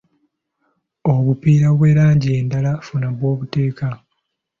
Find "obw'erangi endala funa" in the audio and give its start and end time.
1.73-3.09